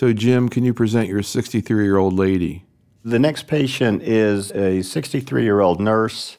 So, 0.00 0.14
Jim, 0.14 0.48
can 0.48 0.64
you 0.64 0.72
present 0.72 1.08
your 1.08 1.22
63 1.22 1.84
year 1.84 1.98
old 1.98 2.14
lady? 2.14 2.64
The 3.04 3.18
next 3.18 3.46
patient 3.46 4.02
is 4.02 4.50
a 4.52 4.80
63 4.80 5.42
year 5.42 5.60
old 5.60 5.78
nurse 5.78 6.38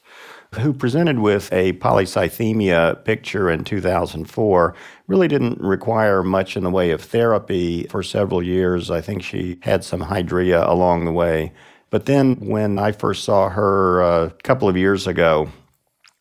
who 0.56 0.72
presented 0.72 1.20
with 1.20 1.48
a 1.52 1.74
polycythemia 1.74 3.04
picture 3.04 3.48
in 3.48 3.62
2004. 3.62 4.74
Really 5.06 5.28
didn't 5.28 5.60
require 5.60 6.24
much 6.24 6.56
in 6.56 6.64
the 6.64 6.72
way 6.72 6.90
of 6.90 7.02
therapy 7.02 7.84
for 7.84 8.02
several 8.02 8.42
years. 8.42 8.90
I 8.90 9.00
think 9.00 9.22
she 9.22 9.60
had 9.62 9.84
some 9.84 10.00
Hydrea 10.00 10.68
along 10.68 11.04
the 11.04 11.12
way. 11.12 11.52
But 11.90 12.06
then 12.06 12.34
when 12.40 12.80
I 12.80 12.90
first 12.90 13.22
saw 13.22 13.48
her 13.48 14.02
uh, 14.02 14.24
a 14.24 14.30
couple 14.42 14.68
of 14.68 14.76
years 14.76 15.06
ago, 15.06 15.48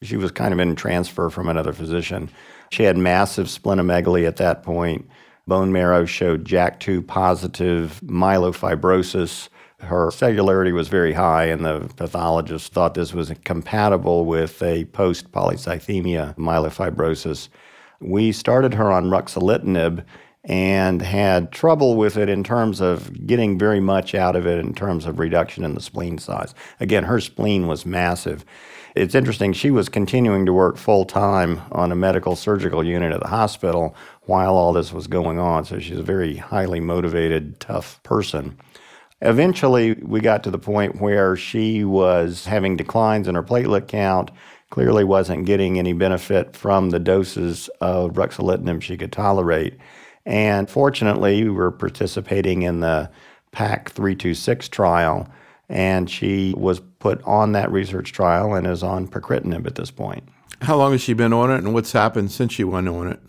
she 0.03 0.15
was 0.15 0.29
kind 0.29 0.53
of 0.53 0.59
in 0.59 0.75
transfer 0.75 1.31
from 1.31 1.49
another 1.49 1.73
physician. 1.73 2.29
She 2.69 2.83
had 2.83 2.97
massive 2.97 3.47
splenomegaly 3.47 4.27
at 4.27 4.37
that 4.37 4.61
point. 4.61 5.09
Bone 5.47 5.71
marrow 5.71 6.05
showed 6.05 6.45
JAK2 6.45 7.05
positive 7.07 7.99
myelofibrosis 8.03 9.49
her 9.83 10.07
cellularity 10.07 10.73
was 10.73 10.87
very 10.87 11.13
high, 11.13 11.45
and 11.45 11.65
the 11.65 11.89
pathologist 11.95 12.71
thought 12.71 12.93
this 12.93 13.13
was 13.13 13.31
compatible 13.43 14.25
with 14.25 14.61
a 14.61 14.85
post 14.85 15.31
polycythemia 15.31 16.35
myelofibrosis. 16.37 17.49
We 17.99 18.31
started 18.31 18.73
her 18.75 18.91
on 18.91 19.05
ruxolitinib 19.05 20.05
and 20.43 21.01
had 21.01 21.51
trouble 21.51 21.95
with 21.95 22.17
it 22.17 22.29
in 22.29 22.43
terms 22.43 22.81
of 22.81 23.27
getting 23.27 23.59
very 23.59 23.79
much 23.79 24.15
out 24.15 24.35
of 24.35 24.47
it 24.47 24.59
in 24.59 24.73
terms 24.73 25.05
of 25.05 25.19
reduction 25.19 25.63
in 25.63 25.75
the 25.75 25.81
spleen 25.81 26.17
size. 26.17 26.55
Again, 26.79 27.03
her 27.03 27.19
spleen 27.19 27.67
was 27.67 27.85
massive. 27.85 28.43
It's 28.93 29.15
interesting, 29.15 29.53
she 29.53 29.71
was 29.71 29.87
continuing 29.87 30.45
to 30.45 30.53
work 30.53 30.75
full 30.75 31.05
time 31.05 31.61
on 31.71 31.91
a 31.91 31.95
medical 31.95 32.35
surgical 32.35 32.83
unit 32.83 33.13
at 33.13 33.21
the 33.21 33.27
hospital 33.27 33.95
while 34.23 34.55
all 34.55 34.73
this 34.73 34.91
was 34.91 35.07
going 35.07 35.39
on. 35.39 35.63
So 35.63 35.79
she's 35.79 35.99
a 35.99 36.03
very 36.03 36.35
highly 36.35 36.81
motivated, 36.81 37.59
tough 37.61 38.03
person. 38.03 38.57
Eventually, 39.21 39.93
we 39.93 40.19
got 40.19 40.43
to 40.43 40.51
the 40.51 40.59
point 40.59 40.99
where 40.99 41.37
she 41.37 41.85
was 41.85 42.45
having 42.45 42.75
declines 42.75 43.27
in 43.27 43.35
her 43.35 43.43
platelet 43.43 43.87
count, 43.87 44.31
clearly 44.71 45.03
wasn't 45.03 45.45
getting 45.45 45.79
any 45.79 45.93
benefit 45.93 46.55
from 46.55 46.89
the 46.89 46.99
doses 46.99 47.69
of 47.79 48.13
ruxolitinib 48.13 48.81
she 48.81 48.97
could 48.97 49.11
tolerate. 49.11 49.77
And 50.25 50.69
fortunately, 50.69 51.43
we 51.43 51.49
were 51.49 51.71
participating 51.71 52.63
in 52.63 52.81
the 52.81 53.09
PAC 53.51 53.91
326 53.91 54.69
trial, 54.69 55.29
and 55.71 56.09
she 56.09 56.53
was 56.57 56.81
put 56.99 57.23
on 57.23 57.53
that 57.53 57.71
research 57.71 58.11
trial 58.11 58.53
and 58.53 58.67
is 58.67 58.83
on 58.83 59.07
pacritinib 59.07 59.65
at 59.65 59.75
this 59.75 59.89
point. 59.89 60.23
How 60.61 60.75
long 60.75 60.91
has 60.91 61.01
she 61.01 61.13
been 61.13 61.33
on 61.33 61.49
it, 61.49 61.57
and 61.57 61.73
what's 61.73 61.93
happened 61.93 62.31
since 62.31 62.53
she 62.53 62.65
went 62.65 62.89
on 62.89 63.07
it? 63.07 63.19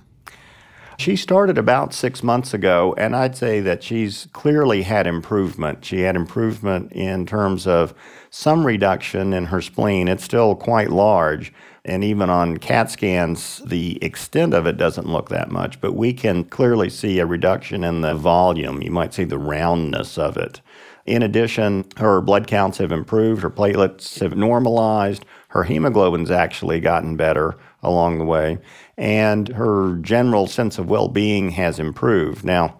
She 0.99 1.17
started 1.17 1.57
about 1.57 1.95
six 1.95 2.23
months 2.23 2.53
ago, 2.53 2.95
and 2.99 3.17
I'd 3.17 3.37
say 3.37 3.61
that 3.61 3.83
she's 3.83 4.29
clearly 4.33 4.83
had 4.83 5.07
improvement. 5.07 5.85
She 5.85 6.01
had 6.01 6.17
improvement 6.17 6.93
in 6.93 7.27
terms 7.27 7.67
of 7.67 7.95
some 8.31 8.67
reduction 8.67 9.33
in 9.33 9.47
her 9.47 9.63
spleen. 9.63 10.09
It's 10.09 10.25
still 10.25 10.55
quite 10.55 10.91
large, 10.91 11.53
and 11.85 12.05
even 12.05 12.31
on 12.31 12.59
CAT 12.59 12.91
scans, 12.91 13.59
the 13.67 14.03
extent 14.03 14.55
of 14.55 14.67
it 14.67 14.77
doesn't 14.77 15.09
look 15.09 15.29
that 15.29 15.51
much, 15.51 15.81
but 15.81 15.95
we 15.95 16.13
can 16.13 16.45
clearly 16.45 16.89
see 16.89 17.19
a 17.19 17.27
reduction 17.27 17.83
in 17.83 18.03
the 18.03 18.15
volume. 18.15 18.83
You 18.83 18.93
might 18.93 19.13
see 19.13 19.25
the 19.25 19.39
roundness 19.39 20.17
of 20.17 20.37
it. 20.37 20.61
In 21.05 21.25
addition, 21.25 21.85
her 21.97 22.21
blood 22.21 22.47
counts 22.47 22.79
have 22.79 22.93
improved, 22.93 23.43
her 23.43 23.51
platelets 23.51 24.21
have 24.21 24.37
normalized, 24.37 25.25
her 25.49 25.65
hemoglobin's 25.65 26.31
actually 26.31 26.79
gotten 26.79 27.17
better 27.17 27.57
along 27.83 28.19
the 28.19 28.25
way, 28.25 28.59
and 28.97 29.49
her 29.49 29.97
general 29.97 30.47
sense 30.47 30.79
of 30.79 30.89
well 30.89 31.09
being 31.09 31.51
has 31.51 31.81
improved. 31.81 32.45
Now, 32.45 32.79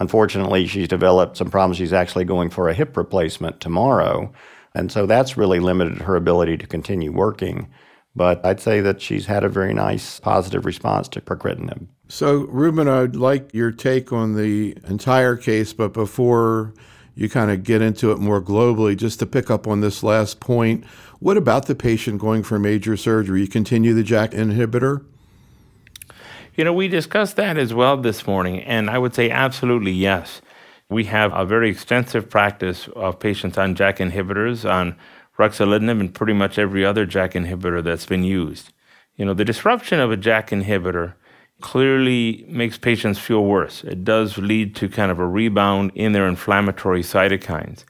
unfortunately, 0.00 0.66
she's 0.66 0.88
developed 0.88 1.36
some 1.36 1.50
problems. 1.50 1.76
She's 1.76 1.92
actually 1.92 2.24
going 2.24 2.50
for 2.50 2.68
a 2.68 2.74
hip 2.74 2.96
replacement 2.96 3.60
tomorrow, 3.60 4.32
and 4.74 4.90
so 4.90 5.06
that's 5.06 5.36
really 5.36 5.60
limited 5.60 5.98
her 5.98 6.16
ability 6.16 6.56
to 6.56 6.66
continue 6.66 7.12
working. 7.12 7.68
But 8.14 8.44
I'd 8.44 8.60
say 8.60 8.80
that 8.80 9.00
she's 9.00 9.26
had 9.26 9.42
a 9.42 9.48
very 9.48 9.72
nice 9.72 10.20
positive 10.20 10.66
response 10.66 11.08
to 11.08 11.20
pacritinib. 11.20 11.86
So, 12.08 12.40
Ruben, 12.48 12.88
I'd 12.88 13.16
like 13.16 13.54
your 13.54 13.72
take 13.72 14.12
on 14.12 14.34
the 14.34 14.76
entire 14.86 15.34
case, 15.34 15.72
but 15.72 15.94
before 15.94 16.74
you 17.14 17.28
kind 17.28 17.50
of 17.50 17.64
get 17.64 17.80
into 17.80 18.12
it 18.12 18.18
more 18.18 18.42
globally, 18.42 18.96
just 18.96 19.18
to 19.20 19.26
pick 19.26 19.50
up 19.50 19.66
on 19.66 19.80
this 19.80 20.02
last 20.02 20.40
point, 20.40 20.84
what 21.20 21.36
about 21.36 21.66
the 21.66 21.74
patient 21.74 22.20
going 22.20 22.42
for 22.42 22.58
major 22.58 22.96
surgery? 22.96 23.40
You 23.40 23.48
continue 23.48 23.94
the 23.94 24.02
JAK 24.02 24.32
inhibitor? 24.32 25.04
You 26.54 26.64
know, 26.64 26.72
we 26.74 26.88
discussed 26.88 27.36
that 27.36 27.56
as 27.56 27.72
well 27.72 27.96
this 27.96 28.26
morning, 28.26 28.60
and 28.60 28.90
I 28.90 28.98
would 28.98 29.14
say 29.14 29.30
absolutely 29.30 29.92
yes. 29.92 30.42
We 30.90 31.04
have 31.04 31.32
a 31.32 31.46
very 31.46 31.70
extensive 31.70 32.28
practice 32.28 32.88
of 32.94 33.18
patients 33.18 33.56
on 33.56 33.74
JAK 33.74 33.98
inhibitors, 33.98 34.70
on 34.70 34.96
ruxolitinib, 35.42 36.00
and 36.00 36.14
pretty 36.14 36.32
much 36.32 36.58
every 36.58 36.84
other 36.84 37.04
JAK 37.06 37.32
inhibitor 37.32 37.82
that's 37.82 38.06
been 38.06 38.24
used. 38.24 38.72
You 39.16 39.24
know, 39.24 39.34
the 39.34 39.44
disruption 39.44 40.00
of 40.00 40.10
a 40.10 40.16
JAK 40.16 40.50
inhibitor 40.50 41.14
clearly 41.60 42.44
makes 42.48 42.76
patients 42.78 43.18
feel 43.18 43.44
worse. 43.44 43.84
It 43.84 44.04
does 44.04 44.38
lead 44.38 44.74
to 44.76 44.88
kind 44.88 45.10
of 45.10 45.18
a 45.18 45.26
rebound 45.26 45.92
in 45.94 46.12
their 46.12 46.28
inflammatory 46.28 47.02
cytokines. 47.02 47.84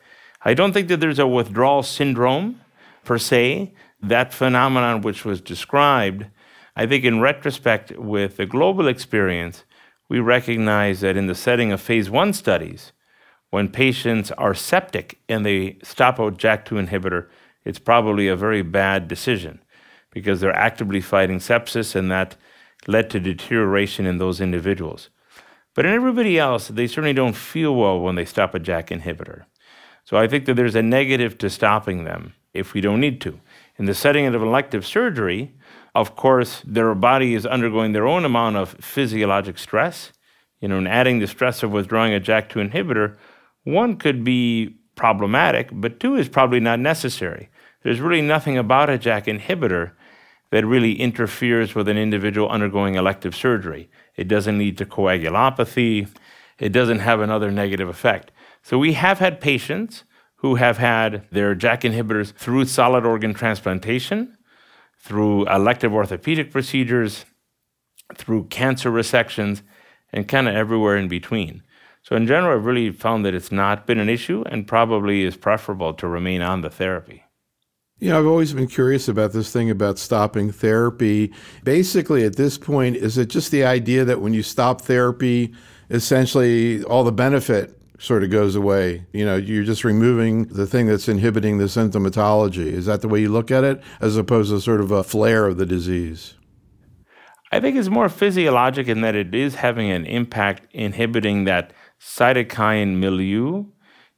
I 0.45 0.55
don't 0.55 0.73
think 0.73 0.89
that 0.89 1.01
there's 1.01 1.19
a 1.19 1.27
withdrawal 1.27 1.83
syndrome 1.83 2.61
per 3.05 3.19
se. 3.19 3.75
That 4.01 4.35
phenomenon, 4.35 5.03
which 5.03 5.25
was 5.25 5.41
described, 5.41 6.27
I 6.75 6.87
think 6.87 7.05
in 7.05 7.21
retrospect, 7.21 7.97
with 7.99 8.37
the 8.37 8.47
global 8.47 8.89
experience, 8.89 9.65
we 10.09 10.19
recognize 10.21 11.01
that 11.01 11.17
in 11.17 11.27
the 11.27 11.35
setting 11.35 11.73
of 11.73 11.81
phase 11.81 12.11
one 12.11 12.33
studies, 12.33 12.93
when 13.51 13.69
patients 13.69 14.31
are 14.33 14.55
septic 14.55 15.21
and 15.29 15.45
they 15.45 15.79
stop 15.83 16.19
a 16.19 16.31
JAK2 16.31 16.89
inhibitor, 16.89 17.29
it's 17.65 17.79
probably 17.79 18.29
a 18.29 18.37
very 18.37 18.63
bad 18.63 19.09
decision 19.09 19.61
because 20.11 20.41
they're 20.41 20.55
actively 20.55 21.01
fighting 21.01 21.39
sepsis 21.39 21.95
and 21.95 22.11
that 22.11 22.37
led 22.87 23.11
to 23.11 23.21
deterioration 23.21 24.07
in 24.07 24.19
those 24.19 24.41
individuals. 24.41 25.09
But 25.75 25.87
in 25.87 25.93
everybody 25.93 26.39
else, 26.39 26.69
they 26.69 26.87
certainly 26.87 27.15
don't 27.15 27.37
feel 27.37 27.75
well 27.75 28.01
when 28.01 28.15
they 28.15 28.25
stop 28.25 28.55
a 28.55 28.59
JAK 28.59 28.89
inhibitor. 28.89 29.45
So 30.05 30.17
I 30.17 30.27
think 30.29 30.45
that 30.47 30.55
there's 30.55 30.75
a 30.75 30.83
negative 30.83 31.39
to 31.39 31.49
stopping 31.49 32.05
them 32.05 32.35
if 32.53 32.75
we 32.75 32.81
don't 32.81 33.01
need 33.01 33.21
to. 33.23 33.41
In 33.79 33.87
the 33.87 33.95
setting 33.95 34.27
of 34.27 34.35
elective 34.35 34.85
surgery, 34.85 35.55
of 35.95 36.17
course, 36.17 36.63
their 36.67 36.95
body 36.95 37.35
is 37.35 37.47
undergoing 37.47 37.93
their 37.93 38.07
own 38.07 38.25
amount 38.25 38.57
of 38.57 38.71
physiologic 38.81 39.59
stress. 39.59 40.13
You 40.61 40.69
know, 40.69 40.79
and 40.79 40.89
adding 40.89 41.19
the 41.19 41.27
stress 41.27 41.63
of 41.63 41.73
withdrawing 41.73 42.15
a 42.15 42.21
JAK2 42.21 42.71
inhibitor, 42.71 43.17
one 43.65 43.97
could 43.97 44.25
be 44.25 44.77
problematic, 45.03 45.69
but 45.73 45.99
two 45.99 46.15
is 46.15 46.29
probably 46.29 46.61
not 46.61 46.79
necessary. 46.79 47.49
There's 47.83 48.01
really 48.01 48.23
nothing 48.23 48.57
about 48.57 48.89
a 48.89 48.97
JAK 48.97 49.25
inhibitor 49.27 49.95
that 50.53 50.65
really 50.65 50.93
interferes 50.93 51.75
with 51.75 51.89
an 51.89 51.99
individual 51.99 52.49
undergoing 52.49 52.95
elective 52.95 53.35
surgery. 53.35 53.91
It 54.15 54.29
doesn't 54.29 54.59
lead 54.59 54.79
to 54.79 54.87
coagulopathy. 54.87 56.09
It 56.61 56.69
doesn't 56.69 57.01
have 57.01 57.21
another 57.21 57.51
negative 57.51 57.89
effect. 57.89 58.31
So 58.63 58.79
we 58.79 58.93
have 58.93 59.19
had 59.19 59.41
patients 59.41 60.05
who 60.37 60.55
have 60.55 60.79
had 60.79 61.27
their 61.33 61.57
JAK 61.57 61.81
inhibitors 61.81 62.33
through 62.33 62.67
solid 62.67 63.05
organ 63.05 63.35
transplantation, 63.35 64.39
through 65.01 65.49
elective 65.49 65.93
orthopedic 65.93 66.53
procedures, 66.53 67.25
through 68.15 68.45
cancer 68.45 68.93
resections, 68.93 69.63
and 70.13 70.29
kind 70.29 70.47
of 70.47 70.55
everywhere 70.55 70.97
in 70.97 71.09
between. 71.09 71.65
So, 72.03 72.17
in 72.17 72.27
general, 72.27 72.59
I've 72.59 72.65
really 72.65 72.91
found 72.91 73.25
that 73.25 73.35
it's 73.35 73.53
not 73.53 73.87
been 73.87 74.01
an 74.01 74.09
issue 74.09 74.43
and 74.47 74.67
probably 74.67 75.23
is 75.23 75.37
preferable 75.37 75.95
to 75.95 76.09
remain 76.09 76.43
on 76.43 76.61
the 76.61 76.71
therapy. 76.71 77.25
You 78.01 78.09
know, 78.09 78.19
I've 78.19 78.27
always 78.27 78.53
been 78.53 78.67
curious 78.67 79.07
about 79.07 79.33
this 79.33 79.53
thing 79.53 79.71
about 79.71 79.97
stopping 79.97 80.51
therapy. 80.51 81.33
Basically, 81.63 82.25
at 82.25 82.35
this 82.35 82.59
point, 82.59 82.97
is 82.97 83.17
it 83.17 83.29
just 83.29 83.53
the 83.53 83.65
idea 83.65 84.05
that 84.05 84.21
when 84.21 84.35
you 84.35 84.43
stop 84.43 84.81
therapy, 84.81 85.55
essentially 85.91 86.83
all 86.83 87.05
the 87.05 87.13
benefit 87.13 87.81
sort 88.01 88.25
of 88.25 88.31
goes 88.31 88.57
away? 88.57 89.07
You 89.13 89.25
know, 89.25 89.37
you're 89.37 89.63
just 89.63 89.85
removing 89.85 90.47
the 90.47 90.67
thing 90.67 90.87
that's 90.87 91.09
inhibiting 91.09 91.59
the 91.59 91.67
symptomatology. 91.67 92.67
Is 92.67 92.87
that 92.87 93.03
the 93.03 93.09
way 93.09 93.21
you 93.21 93.29
look 93.29 93.53
at 93.53 93.63
it, 93.63 93.81
as 94.01 94.17
opposed 94.17 94.51
to 94.51 94.61
sort 94.61 94.81
of 94.81 94.91
a 94.91 95.05
flare 95.05 95.47
of 95.47 95.57
the 95.57 95.67
disease? 95.67 96.35
I 97.53 97.61
think 97.61 97.77
it's 97.77 97.89
more 97.89 98.09
physiologic 98.09 98.89
in 98.89 99.03
that 99.03 99.15
it 99.15 99.33
is 99.33 99.55
having 99.55 99.93
an 99.93 100.07
impact 100.07 100.67
inhibiting 100.73 101.45
that 101.45 101.73
cytokine 102.03 102.97
milieu 102.97 103.65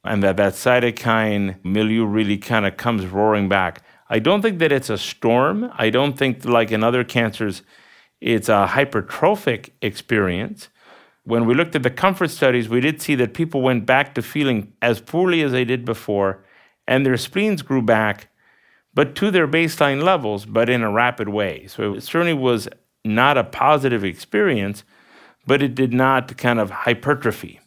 and 0.03 0.23
that 0.23 0.37
that 0.37 0.53
cytokine 0.53 1.57
milieu 1.63 2.05
really 2.05 2.37
kind 2.37 2.65
of 2.65 2.77
comes 2.77 3.05
roaring 3.05 3.47
back. 3.47 3.81
I 4.09 4.19
don't 4.19 4.41
think 4.41 4.59
that 4.59 4.71
it's 4.71 4.89
a 4.89 4.97
storm. 4.97 5.71
I 5.73 5.89
don't 5.89 6.17
think, 6.17 6.45
like 6.45 6.71
in 6.71 6.83
other 6.83 7.03
cancers, 7.03 7.63
it's 8.21 8.49
a 8.49 8.67
hypertrophic 8.71 9.71
experience. 9.81 10.69
When 11.23 11.45
we 11.45 11.55
looked 11.55 11.75
at 11.75 11.81
the 11.81 11.89
comfort 11.89 12.29
studies, 12.29 12.69
we 12.69 12.81
did 12.81 13.01
see 13.01 13.15
that 13.15 13.33
people 13.33 13.61
went 13.61 13.87
back 13.87 14.13
to 14.13 14.21
feeling 14.21 14.73
as 14.81 15.01
poorly 15.01 15.41
as 15.41 15.51
they 15.51 15.65
did 15.65 15.85
before, 15.85 16.45
and 16.87 17.03
their 17.03 17.17
spleens 17.17 17.63
grew 17.63 17.81
back, 17.81 18.27
but 18.93 19.15
to 19.15 19.31
their 19.31 19.47
baseline 19.47 20.03
levels, 20.03 20.45
but 20.45 20.69
in 20.69 20.83
a 20.83 20.91
rapid 20.91 21.29
way. 21.29 21.65
So 21.65 21.95
it 21.95 22.01
certainly 22.01 22.35
was 22.35 22.69
not 23.03 23.39
a 23.39 23.43
positive 23.43 24.03
experience, 24.03 24.83
but 25.47 25.63
it 25.63 25.73
did 25.73 25.93
not 25.93 26.37
kind 26.37 26.59
of 26.59 26.69
hypertrophy. 26.69 27.59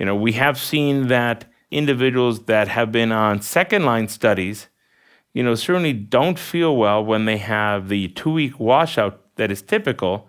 You 0.00 0.06
know, 0.06 0.16
we 0.16 0.32
have 0.32 0.58
seen 0.58 1.08
that 1.08 1.44
individuals 1.70 2.46
that 2.46 2.68
have 2.68 2.90
been 2.90 3.12
on 3.12 3.42
second 3.42 3.84
line 3.84 4.08
studies, 4.08 4.68
you 5.34 5.42
know, 5.42 5.54
certainly 5.54 5.92
don't 5.92 6.38
feel 6.38 6.74
well 6.74 7.04
when 7.04 7.26
they 7.26 7.36
have 7.36 7.90
the 7.90 8.08
two 8.08 8.30
week 8.30 8.58
washout 8.58 9.20
that 9.36 9.50
is 9.50 9.60
typical 9.60 10.26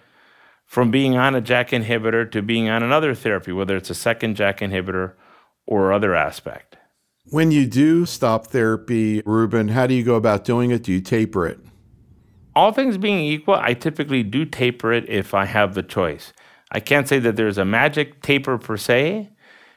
from 0.65 0.91
being 0.91 1.15
on 1.15 1.35
a 1.35 1.41
JAK 1.41 1.69
inhibitor 1.69 2.29
to 2.33 2.41
being 2.41 2.67
on 2.67 2.83
another 2.83 3.15
therapy, 3.15 3.53
whether 3.53 3.77
it's 3.77 3.89
a 3.89 3.95
second 3.95 4.35
JAK 4.35 4.59
inhibitor 4.59 5.13
or 5.65 5.93
other 5.93 6.15
aspect. 6.15 6.75
When 7.29 7.51
you 7.51 7.65
do 7.65 8.05
stop 8.05 8.47
therapy, 8.47 9.21
Ruben, 9.25 9.69
how 9.69 9.87
do 9.87 9.93
you 9.93 10.03
go 10.03 10.15
about 10.15 10.43
doing 10.43 10.71
it? 10.71 10.83
Do 10.83 10.91
you 10.91 10.99
taper 10.99 11.47
it? 11.47 11.61
All 12.57 12.73
things 12.73 12.97
being 12.97 13.19
equal, 13.19 13.55
I 13.55 13.73
typically 13.73 14.21
do 14.23 14.43
taper 14.43 14.91
it 14.91 15.07
if 15.07 15.33
I 15.33 15.45
have 15.45 15.75
the 15.75 15.83
choice. 15.83 16.33
I 16.73 16.81
can't 16.81 17.07
say 17.07 17.19
that 17.19 17.37
there's 17.37 17.57
a 17.57 17.63
magic 17.63 18.21
taper 18.21 18.57
per 18.57 18.75
se. 18.75 19.29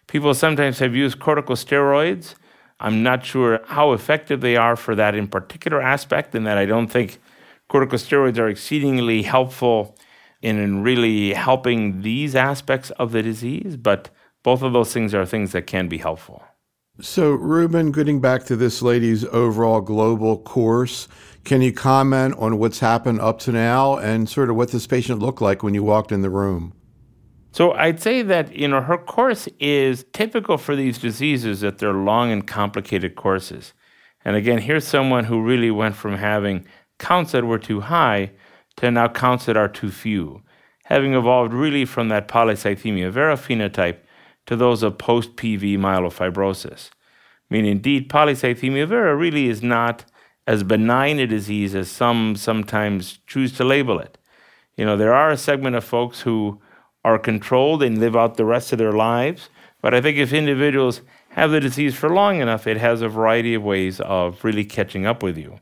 People 0.06 0.34
sometimes 0.34 0.78
have 0.78 0.94
used 0.94 1.18
corticosteroids. 1.18 2.34
I'm 2.80 3.02
not 3.02 3.24
sure 3.24 3.60
how 3.66 3.92
effective 3.92 4.40
they 4.40 4.56
are 4.56 4.76
for 4.76 4.94
that 4.94 5.14
in 5.14 5.28
particular 5.28 5.80
aspect, 5.80 6.34
and 6.34 6.46
that 6.46 6.58
I 6.58 6.66
don't 6.66 6.88
think 6.88 7.20
corticosteroids 7.70 8.38
are 8.38 8.48
exceedingly 8.48 9.22
helpful 9.22 9.96
in 10.42 10.82
really 10.82 11.32
helping 11.32 12.02
these 12.02 12.34
aspects 12.34 12.90
of 12.92 13.12
the 13.12 13.22
disease, 13.22 13.76
but 13.78 14.10
both 14.42 14.62
of 14.62 14.74
those 14.74 14.92
things 14.92 15.14
are 15.14 15.24
things 15.24 15.52
that 15.52 15.66
can 15.66 15.88
be 15.88 15.98
helpful. 15.98 16.42
So, 17.00 17.32
Ruben, 17.32 17.90
getting 17.90 18.20
back 18.20 18.44
to 18.44 18.54
this 18.54 18.82
lady's 18.82 19.24
overall 19.24 19.80
global 19.80 20.38
course, 20.38 21.08
can 21.42 21.60
you 21.60 21.72
comment 21.72 22.36
on 22.38 22.58
what's 22.58 22.78
happened 22.78 23.20
up 23.20 23.38
to 23.40 23.52
now 23.52 23.96
and 23.96 24.28
sort 24.28 24.48
of 24.48 24.56
what 24.56 24.70
this 24.70 24.86
patient 24.86 25.20
looked 25.20 25.40
like 25.40 25.62
when 25.62 25.74
you 25.74 25.82
walked 25.82 26.12
in 26.12 26.22
the 26.22 26.30
room? 26.30 26.72
So 27.54 27.70
I'd 27.74 28.00
say 28.00 28.22
that 28.22 28.52
you 28.56 28.66
know 28.66 28.80
her 28.80 28.98
course 28.98 29.46
is 29.60 30.04
typical 30.12 30.58
for 30.58 30.74
these 30.74 30.98
diseases 30.98 31.60
that 31.60 31.78
they're 31.78 31.92
long 31.92 32.32
and 32.32 32.44
complicated 32.44 33.14
courses. 33.14 33.74
And 34.24 34.34
again, 34.34 34.58
here's 34.58 34.84
someone 34.84 35.26
who 35.26 35.40
really 35.40 35.70
went 35.70 35.94
from 35.94 36.16
having 36.16 36.66
counts 36.98 37.30
that 37.30 37.44
were 37.44 37.60
too 37.60 37.82
high 37.82 38.32
to 38.78 38.90
now 38.90 39.06
counts 39.06 39.46
that 39.46 39.56
are 39.56 39.68
too 39.68 39.92
few, 39.92 40.42
having 40.86 41.14
evolved 41.14 41.52
really 41.52 41.84
from 41.84 42.08
that 42.08 42.26
polycythemia 42.26 43.12
vera 43.12 43.36
phenotype 43.36 43.98
to 44.46 44.56
those 44.56 44.82
of 44.82 44.98
post 44.98 45.36
PV 45.36 45.78
myelofibrosis. 45.78 46.90
I 46.90 47.54
mean, 47.54 47.66
indeed, 47.66 48.10
polycythemia 48.10 48.88
vera 48.88 49.14
really 49.14 49.46
is 49.46 49.62
not 49.62 50.04
as 50.48 50.64
benign 50.64 51.20
a 51.20 51.26
disease 51.28 51.76
as 51.76 51.88
some 51.88 52.34
sometimes 52.34 53.20
choose 53.28 53.52
to 53.52 53.64
label 53.64 54.00
it. 54.00 54.18
You 54.76 54.84
know, 54.84 54.96
there 54.96 55.14
are 55.14 55.30
a 55.30 55.36
segment 55.36 55.76
of 55.76 55.84
folks 55.84 56.22
who 56.22 56.60
are 57.04 57.18
controlled 57.18 57.82
and 57.82 57.98
live 57.98 58.16
out 58.16 58.36
the 58.36 58.44
rest 58.44 58.72
of 58.72 58.78
their 58.78 58.92
lives, 58.92 59.50
but 59.82 59.92
I 59.94 60.00
think 60.00 60.16
if 60.16 60.32
individuals 60.32 61.02
have 61.30 61.50
the 61.50 61.60
disease 61.60 61.94
for 61.94 62.08
long 62.08 62.40
enough, 62.40 62.66
it 62.66 62.78
has 62.78 63.02
a 63.02 63.08
variety 63.08 63.54
of 63.54 63.62
ways 63.62 64.00
of 64.00 64.42
really 64.44 64.64
catching 64.64 65.04
up 65.04 65.22
with 65.22 65.36
you. 65.36 65.58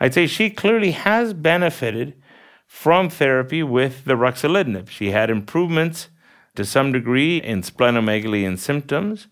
I'd 0.00 0.14
say 0.14 0.26
she 0.26 0.50
clearly 0.50 0.90
has 0.90 1.32
benefited 1.32 2.20
from 2.66 3.08
therapy 3.08 3.62
with 3.62 4.04
the 4.04 4.14
ruxolitinib. 4.14 4.90
She 4.90 5.10
had 5.10 5.30
improvements 5.30 6.08
to 6.56 6.64
some 6.64 6.92
degree 6.92 7.38
in 7.38 7.62
splenomegaly 7.62 8.46
and 8.46 8.60
symptoms, 8.60 9.28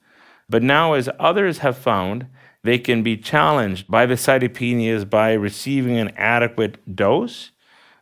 but 0.48 0.62
now, 0.62 0.92
as 0.94 1.08
others 1.18 1.58
have 1.58 1.76
found, 1.76 2.26
they 2.62 2.78
can 2.78 3.02
be 3.02 3.16
challenged 3.16 3.88
by 3.88 4.06
the 4.06 4.14
cytopenias 4.14 5.08
by 5.08 5.32
receiving 5.32 5.98
an 5.98 6.12
adequate 6.16 6.96
dose 6.96 7.50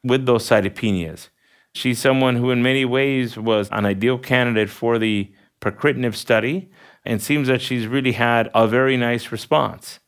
with 0.03 0.27
those 0.27 0.47
cytopenias. 0.49 1.29
She's 1.75 1.99
someone 1.99 2.37
who, 2.37 2.51
in 2.51 2.63
many 2.63 2.85
ways, 2.85 3.37
was 3.37 3.69
an 3.73 3.85
ideal 3.85 4.19
candidate 4.19 4.71
for 4.71 4.99
the 4.99 5.33
pacritinib 5.61 6.15
study 6.15 6.71
and 7.05 7.21
seems 7.21 7.49
that 7.49 7.61
she's 7.61 7.87
really 7.87 8.13
had 8.13 8.51
a 8.55 8.69
very 8.69 8.97
nice 8.97 9.33
response. 9.33 9.99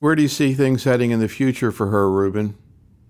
Where 0.00 0.14
do 0.14 0.22
you 0.22 0.28
see 0.28 0.54
things 0.54 0.84
heading 0.84 1.10
in 1.10 1.20
the 1.20 1.28
future 1.28 1.70
for 1.70 1.88
her, 1.88 2.10
Ruben? 2.10 2.56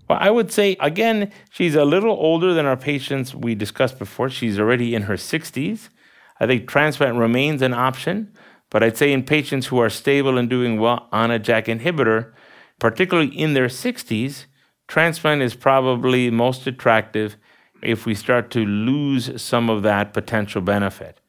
Well, 0.09 0.19
I 0.21 0.29
would 0.29 0.51
say, 0.51 0.77
again, 0.79 1.31
she's 1.49 1.73
a 1.75 1.85
little 1.85 2.11
older 2.11 2.53
than 2.53 2.65
our 2.65 2.77
patients 2.77 3.33
we 3.33 3.55
discussed 3.55 3.97
before. 3.97 4.29
She's 4.29 4.59
already 4.59 4.93
in 4.93 5.03
her 5.03 5.15
60s. 5.15 5.89
I 6.39 6.45
think 6.45 6.67
transplant 6.67 7.17
remains 7.17 7.61
an 7.61 7.73
option, 7.73 8.31
but 8.69 8.83
I'd 8.83 8.97
say 8.97 9.13
in 9.13 9.23
patients 9.23 9.67
who 9.67 9.79
are 9.79 9.89
stable 9.89 10.37
and 10.37 10.49
doing 10.49 10.79
well 10.79 11.07
on 11.11 11.31
a 11.31 11.39
JAK 11.39 11.65
inhibitor, 11.65 12.33
particularly 12.79 13.29
in 13.29 13.53
their 13.53 13.67
60s, 13.67 14.45
transplant 14.87 15.41
is 15.41 15.55
probably 15.55 16.29
most 16.29 16.67
attractive 16.67 17.37
if 17.85 18.05
we 18.05 18.15
start 18.15 18.51
to 18.51 18.65
lose 18.65 19.41
some 19.41 19.69
of 19.69 19.83
that 19.83 20.13
potential 20.13 20.61
benefit. 20.61 21.21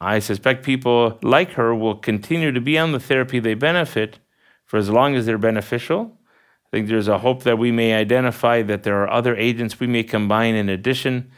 I 0.00 0.18
suspect 0.18 0.64
people 0.64 1.18
like 1.22 1.52
her 1.52 1.74
will 1.74 1.96
continue 1.96 2.52
to 2.52 2.60
be 2.60 2.78
on 2.78 2.92
the 2.92 3.00
therapy 3.00 3.38
they 3.38 3.54
benefit 3.54 4.18
for 4.64 4.78
as 4.78 4.88
long 4.88 5.14
as 5.14 5.26
they're 5.26 5.38
beneficial 5.38 6.16
I 6.72 6.76
think 6.76 6.88
there's 6.88 7.08
a 7.08 7.18
hope 7.18 7.42
that 7.42 7.58
we 7.58 7.72
may 7.72 7.94
identify 7.94 8.62
that 8.62 8.84
there 8.84 9.02
are 9.02 9.10
other 9.10 9.34
agents 9.34 9.80
we 9.80 9.88
may 9.88 10.04
combine 10.04 10.54
in 10.54 10.68
addition 10.68 11.32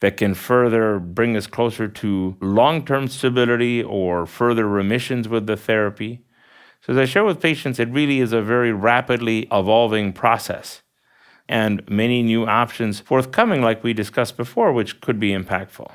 that 0.00 0.16
can 0.16 0.32
further 0.32 0.98
bring 0.98 1.36
us 1.36 1.46
closer 1.46 1.86
to 1.86 2.36
long 2.40 2.86
term 2.86 3.06
stability 3.08 3.82
or 3.82 4.24
further 4.24 4.66
remissions 4.66 5.28
with 5.28 5.46
the 5.46 5.56
therapy. 5.56 6.24
So, 6.80 6.94
as 6.94 6.98
I 6.98 7.04
share 7.04 7.24
with 7.24 7.42
patients, 7.42 7.78
it 7.78 7.90
really 7.90 8.20
is 8.20 8.32
a 8.32 8.40
very 8.40 8.72
rapidly 8.72 9.46
evolving 9.52 10.14
process 10.14 10.80
and 11.50 11.82
many 11.90 12.22
new 12.22 12.46
options 12.46 13.00
forthcoming, 13.00 13.60
like 13.60 13.82
we 13.82 13.92
discussed 13.92 14.36
before, 14.36 14.72
which 14.72 15.00
could 15.00 15.18
be 15.18 15.32
impactful. 15.32 15.90